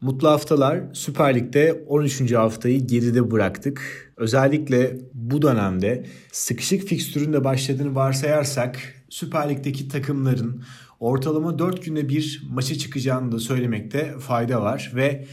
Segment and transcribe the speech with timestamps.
[0.00, 0.80] Mutlu haftalar.
[0.92, 2.32] Süper Lig'de 13.
[2.32, 4.12] haftayı geride bıraktık.
[4.16, 8.78] Özellikle bu dönemde sıkışık fikstürün başladığını varsayarsak
[9.08, 10.62] Süper Lig'deki takımların
[11.00, 15.26] ortalama 4 günde bir maça çıkacağını da söylemekte fayda var ve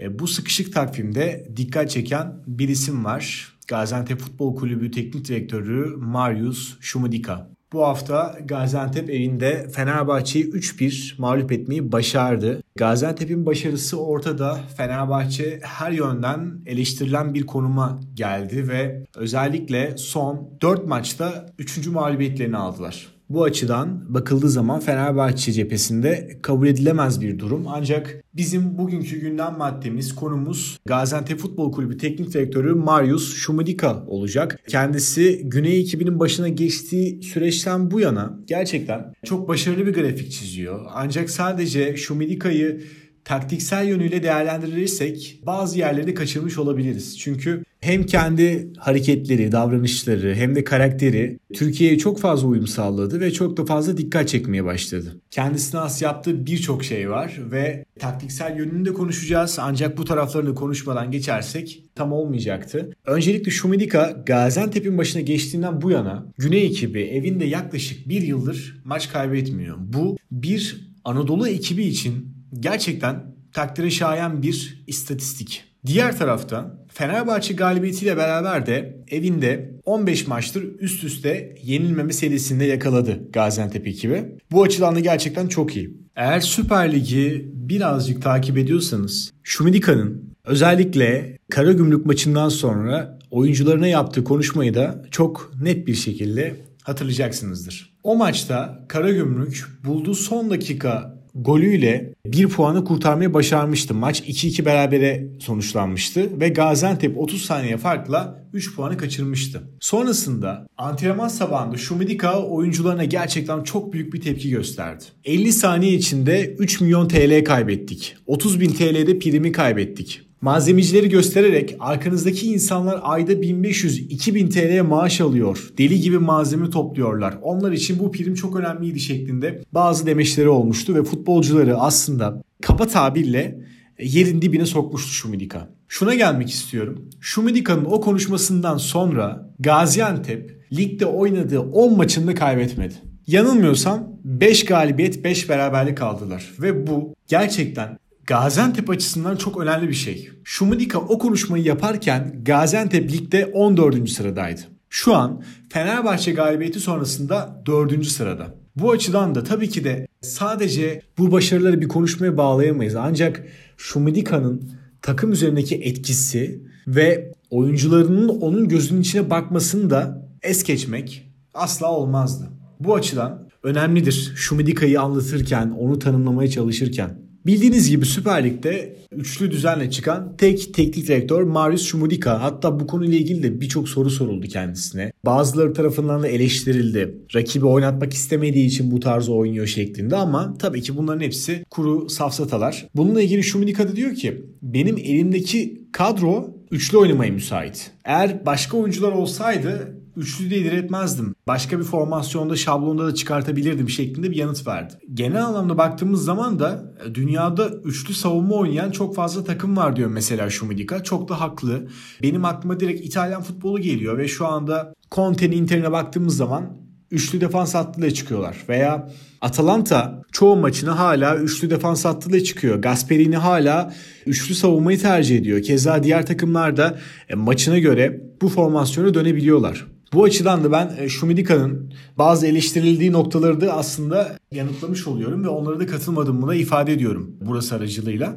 [0.00, 3.52] e, bu sıkışık takvimde dikkat çeken bir isim var.
[3.68, 7.50] Gaziantep Futbol Kulübü Teknik Direktörü Marius Şumudika.
[7.72, 12.62] Bu hafta Gaziantep evinde Fenerbahçe'yi 3-1 mağlup etmeyi başardı.
[12.76, 14.60] Gaziantep'in başarısı ortada.
[14.76, 21.86] Fenerbahçe her yönden eleştirilen bir konuma geldi ve özellikle son 4 maçta 3.
[21.86, 23.11] mağlubiyetlerini aldılar.
[23.32, 27.64] Bu açıdan bakıldığı zaman Fenerbahçe cephesinde kabul edilemez bir durum.
[27.68, 34.60] Ancak bizim bugünkü gündem maddemiz, konumuz Gaziantep Futbol Kulübü Teknik Direktörü Marius Şumudika olacak.
[34.68, 40.86] Kendisi Güney ekibinin başına geçtiği süreçten bu yana gerçekten çok başarılı bir grafik çiziyor.
[40.94, 42.82] Ancak sadece Şumudika'yı
[43.24, 47.18] taktiksel yönüyle değerlendirirsek bazı yerleri kaçırmış olabiliriz.
[47.18, 53.56] Çünkü hem kendi hareketleri, davranışları hem de karakteri Türkiye'ye çok fazla uyum sağladı ve çok
[53.56, 55.20] da fazla dikkat çekmeye başladı.
[55.30, 61.10] Kendisine has yaptığı birçok şey var ve taktiksel yönünü de konuşacağız ancak bu taraflarını konuşmadan
[61.10, 62.90] geçersek tam olmayacaktı.
[63.06, 69.76] Öncelikle Şumidika Gaziantep'in başına geçtiğinden bu yana Güney ekibi evinde yaklaşık bir yıldır maç kaybetmiyor.
[69.78, 75.64] Bu bir Anadolu ekibi için gerçekten takdire şayan bir istatistik.
[75.86, 83.86] Diğer tarafta Fenerbahçe galibiyetiyle beraber de evinde 15 maçtır üst üste yenilmeme serisinde yakaladı Gaziantep
[83.86, 84.24] ekibi.
[84.50, 85.96] Bu açıdan da gerçekten çok iyi.
[86.16, 95.04] Eğer Süper Lig'i birazcık takip ediyorsanız Şumidika'nın özellikle Karagümrük maçından sonra oyuncularına yaptığı konuşmayı da
[95.10, 97.98] çok net bir şekilde hatırlayacaksınızdır.
[98.02, 103.94] O maçta Karagümrük bulduğu son dakika golüyle bir puanı kurtarmayı başarmıştı.
[103.94, 109.62] Maç 2-2 berabere sonuçlanmıştı ve Gaziantep 30 saniye farkla 3 puanı kaçırmıştı.
[109.80, 115.04] Sonrasında antrenman sabahında Şumidika oyuncularına gerçekten çok büyük bir tepki gösterdi.
[115.24, 118.16] 50 saniye içinde 3 milyon TL kaybettik.
[118.26, 120.31] 30 bin TL'de primi kaybettik.
[120.42, 125.70] Malzemecileri göstererek arkanızdaki insanlar ayda 1500-2000 TL maaş alıyor.
[125.78, 127.38] Deli gibi malzeme topluyorlar.
[127.42, 133.60] Onlar için bu prim çok önemliydi şeklinde bazı demeçleri olmuştu ve futbolcuları aslında kaba tabirle
[134.02, 135.68] yerin dibine sokmuştu Şumidika.
[135.88, 137.08] Şuna gelmek istiyorum.
[137.20, 142.94] Şumidika'nın o konuşmasından sonra Gaziantep ligde oynadığı 10 maçında kaybetmedi.
[143.26, 150.30] Yanılmıyorsam 5 galibiyet 5 beraberlik aldılar ve bu gerçekten Gaziantep açısından çok önemli bir şey.
[150.44, 154.10] Şumudika o konuşmayı yaparken Gaziantep ligde 14.
[154.10, 154.60] sıradaydı.
[154.90, 158.06] Şu an Fenerbahçe galibiyeti sonrasında 4.
[158.06, 158.54] sırada.
[158.76, 162.94] Bu açıdan da tabii ki de sadece bu başarıları bir konuşmaya bağlayamayız.
[162.94, 163.44] Ancak
[163.76, 164.70] Şumidika'nın
[165.02, 172.50] takım üzerindeki etkisi ve oyuncularının onun gözünün içine bakmasını da es geçmek asla olmazdı.
[172.80, 177.31] Bu açıdan önemlidir Şumidika'yı anlatırken, onu tanımlamaya çalışırken.
[177.46, 182.42] Bildiğiniz gibi Süper Lig'de üçlü düzenle çıkan tek teknik direktör Marius Şumudika.
[182.42, 185.12] Hatta bu konuyla ilgili de birçok soru soruldu kendisine.
[185.24, 187.14] Bazıları tarafından da eleştirildi.
[187.34, 192.86] Rakibi oynatmak istemediği için bu tarz oynuyor şeklinde ama tabii ki bunların hepsi kuru safsatalar.
[192.94, 197.90] Bununla ilgili Şumudika da diyor ki benim elimdeki kadro üçlü oynamaya müsait.
[198.04, 201.34] Eğer başka oyuncular olsaydı üçlü de diretmezdim.
[201.46, 204.94] Başka bir formasyonda şablonda da çıkartabilirdim şeklinde bir yanıt verdi.
[205.14, 210.10] Genel anlamda baktığımız zaman da e, dünyada üçlü savunma oynayan çok fazla takım var diyor
[210.10, 211.02] mesela Şumidika.
[211.02, 211.88] Çok da haklı.
[212.22, 217.74] Benim aklıma direkt İtalyan futbolu geliyor ve şu anda Conte'nin Inter'ine baktığımız zaman üçlü defans
[217.74, 218.56] hattıyla çıkıyorlar.
[218.68, 219.08] Veya
[219.40, 222.82] Atalanta çoğu maçını hala üçlü defans hattıyla çıkıyor.
[222.82, 223.94] Gasperini hala
[224.26, 225.62] üçlü savunmayı tercih ediyor.
[225.62, 226.98] Keza diğer takımlar da
[227.28, 229.86] e, maçına göre bu formasyona dönebiliyorlar.
[230.12, 235.80] Bu açıdan da ben e, Şumidika'nın bazı eleştirildiği noktaları da aslında yanıtlamış oluyorum ve onlara
[235.80, 238.36] da katılmadığımı da ifade ediyorum burası aracılığıyla.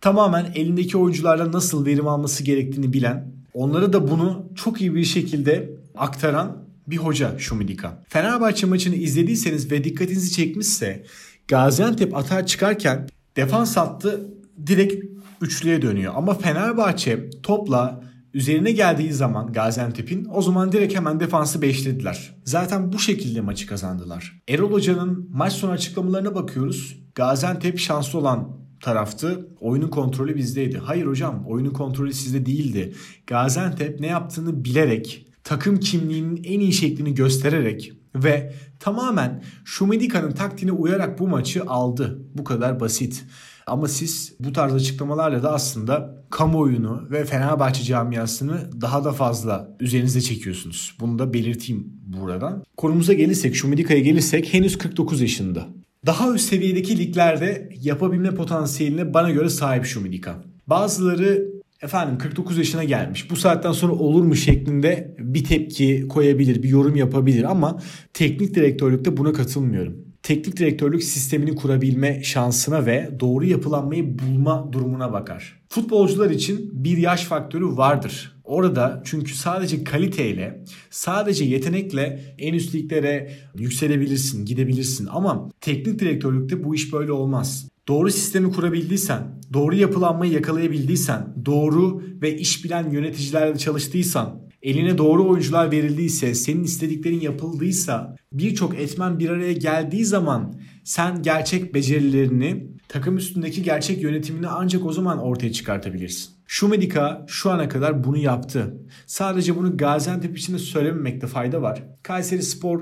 [0.00, 5.70] Tamamen elindeki oyuncularla nasıl verim alması gerektiğini bilen, onlara da bunu çok iyi bir şekilde
[5.96, 8.02] aktaran bir hoca Şumidika.
[8.08, 11.04] Fenerbahçe maçını izlediyseniz ve dikkatinizi çekmişse
[11.48, 14.20] Gaziantep atar çıkarken defans hattı
[14.66, 15.04] direkt
[15.40, 16.12] üçlüye dönüyor.
[16.16, 22.36] Ama Fenerbahçe topla üzerine geldiği zaman Gaziantep'in o zaman direkt hemen defansı beşlediler.
[22.44, 24.42] Zaten bu şekilde maçı kazandılar.
[24.48, 26.96] Erol Hoca'nın maç sonu açıklamalarına bakıyoruz.
[27.14, 29.48] Gaziantep şanslı olan taraftı.
[29.60, 30.78] Oyunun kontrolü bizdeydi.
[30.78, 32.94] Hayır hocam oyunun kontrolü sizde değildi.
[33.26, 41.18] Gaziantep ne yaptığını bilerek, takım kimliğinin en iyi şeklini göstererek ve tamamen Şumedika'nın taktiğine uyarak
[41.18, 42.22] bu maçı aldı.
[42.34, 43.24] Bu kadar basit.
[43.70, 50.20] Ama siz bu tarz açıklamalarla da aslında kamuoyunu ve Fenerbahçe camiasını daha da fazla üzerinize
[50.20, 50.96] çekiyorsunuz.
[51.00, 52.64] Bunu da belirteyim buradan.
[52.76, 55.68] Konumuza gelirsek, Şumidika'ya gelirsek henüz 49 yaşında.
[56.06, 60.34] Daha üst seviyedeki liglerde yapabilme potansiyeline bana göre sahip Şumidika.
[60.66, 61.48] Bazıları
[61.82, 66.96] efendim 49 yaşına gelmiş bu saatten sonra olur mu şeklinde bir tepki koyabilir, bir yorum
[66.96, 67.80] yapabilir ama
[68.12, 70.09] teknik direktörlükte buna katılmıyorum.
[70.22, 75.60] Teknik direktörlük sistemini kurabilme şansına ve doğru yapılanmayı bulma durumuna bakar.
[75.68, 78.40] Futbolcular için bir yaş faktörü vardır.
[78.44, 85.08] Orada çünkü sadece kaliteyle, sadece yetenekle en üst liglere yükselebilirsin, gidebilirsin.
[85.10, 87.68] Ama teknik direktörlükte bu iş böyle olmaz.
[87.88, 95.70] Doğru sistemi kurabildiysen, doğru yapılanmayı yakalayabildiysen, doğru ve iş bilen yöneticilerle çalıştıysan, eline doğru oyuncular
[95.70, 100.54] verildiyse, senin istediklerin yapıldıysa, birçok etmen bir araya geldiği zaman
[100.84, 106.30] sen gerçek becerilerini, takım üstündeki gerçek yönetimini ancak o zaman ortaya çıkartabilirsin.
[106.46, 108.74] Şumedika şu ana kadar bunu yaptı.
[109.06, 111.82] Sadece bunu Gaziantep için de söylememekte fayda var.
[112.02, 112.80] Kayseri Spor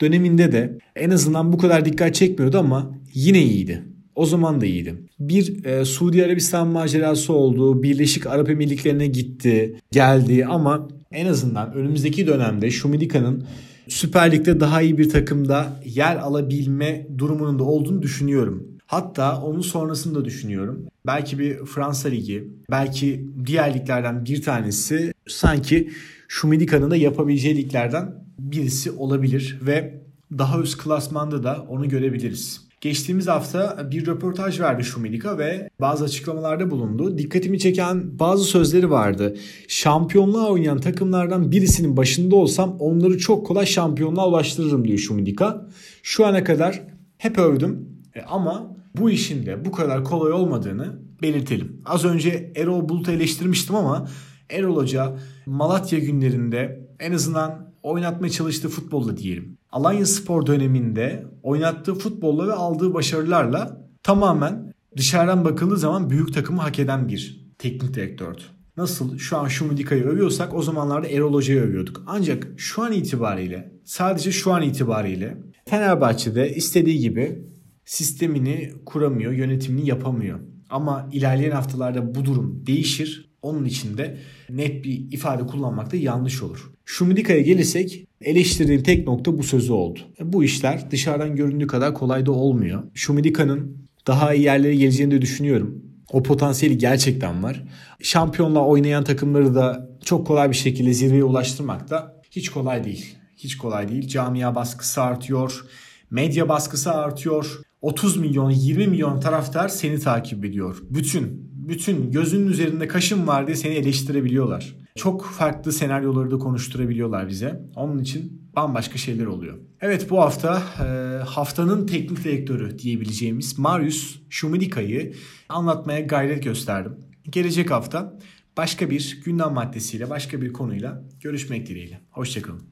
[0.00, 3.84] döneminde de en azından bu kadar dikkat çekmiyordu ama yine iyiydi.
[4.18, 4.94] O zaman da iyiydi.
[5.20, 7.82] Bir e, Suudi Arabistan macerası oldu.
[7.82, 13.44] Birleşik Arap Emirlikleri'ne gitti, geldi ama en azından önümüzdeki dönemde Şumidika'nın
[13.88, 18.68] Süper Lig'de daha iyi bir takımda yer alabilme durumunun da olduğunu düşünüyorum.
[18.86, 20.86] Hatta onun sonrasını da düşünüyorum.
[21.06, 25.90] Belki bir Fransa Ligi, belki diğer liglerden bir tanesi sanki
[26.28, 30.02] Şumidika'nın da yapabileceği liglerden birisi olabilir ve
[30.38, 32.67] daha üst klasmanda da onu görebiliriz.
[32.80, 37.18] Geçtiğimiz hafta bir röportaj verdi Şumidika ve bazı açıklamalarda bulundu.
[37.18, 39.36] Dikkatimi çeken bazı sözleri vardı.
[39.68, 45.68] Şampiyonluğa oynayan takımlardan birisinin başında olsam onları çok kolay şampiyonluğa ulaştırırım diyor Şumidika.
[46.02, 46.82] Şu ana kadar
[47.18, 51.82] hep övdüm e, ama bu işin de bu kadar kolay olmadığını belirtelim.
[51.84, 54.08] Az önce Erol Bulut'u eleştirmiştim ama
[54.50, 55.16] Erol Hoca
[55.46, 59.57] Malatya günlerinde en azından oynatmaya çalıştığı futbolla diyelim.
[59.72, 66.78] Alanya Spor döneminde oynattığı futbolla ve aldığı başarılarla tamamen dışarıdan bakıldığı zaman büyük takımı hak
[66.78, 68.42] eden bir teknik direktördü.
[68.76, 72.02] Nasıl şu an Şumidika'yı övüyorsak o zamanlarda Erol Hoca'yı övüyorduk.
[72.06, 75.36] Ancak şu an itibariyle sadece şu an itibariyle
[75.66, 77.44] Fenerbahçe'de istediği gibi
[77.84, 80.40] sistemini kuramıyor, yönetimini yapamıyor.
[80.70, 83.27] Ama ilerleyen haftalarda bu durum değişir.
[83.42, 84.16] Onun için de
[84.50, 86.70] net bir ifade kullanmak da yanlış olur.
[86.84, 90.00] Şumidika'ya gelirsek eleştirdiğim tek nokta bu sözü oldu.
[90.22, 92.82] Bu işler dışarıdan göründüğü kadar kolay da olmuyor.
[92.94, 95.82] Şumidika'nın daha iyi yerlere geleceğini de düşünüyorum.
[96.12, 97.64] O potansiyeli gerçekten var.
[98.02, 103.16] Şampiyonla oynayan takımları da çok kolay bir şekilde zirveye ulaştırmak da hiç kolay değil.
[103.36, 104.08] Hiç kolay değil.
[104.08, 105.64] Camia baskısı artıyor.
[106.10, 107.60] Medya baskısı artıyor.
[107.82, 110.82] 30 milyon 20 milyon taraftar seni takip ediyor.
[110.90, 114.76] Bütün bütün gözünün üzerinde kaşın var diye seni eleştirebiliyorlar.
[114.96, 117.62] Çok farklı senaryoları da konuşturabiliyorlar bize.
[117.76, 119.58] Onun için bambaşka şeyler oluyor.
[119.80, 120.88] Evet bu hafta e,
[121.24, 125.14] haftanın teknik direktörü diyebileceğimiz Marius Şumidika'yı
[125.48, 126.92] anlatmaya gayret gösterdim.
[127.30, 128.18] Gelecek hafta
[128.56, 132.00] başka bir gündem maddesiyle, başka bir konuyla görüşmek dileğiyle.
[132.10, 132.62] Hoşçakalın.